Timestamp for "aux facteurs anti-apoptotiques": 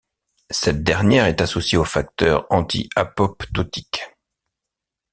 1.77-4.09